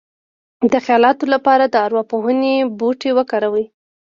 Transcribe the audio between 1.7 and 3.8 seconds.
ارواپوهنې بوټي وکاروئ